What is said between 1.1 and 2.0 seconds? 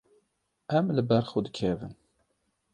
xwe dikevin.